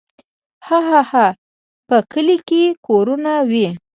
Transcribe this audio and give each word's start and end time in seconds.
هاهاها 0.67 1.25
په 1.87 1.97
کلي 2.11 2.37
کې 2.47 2.63
کورونه 2.87 3.31
وي. 3.51 3.67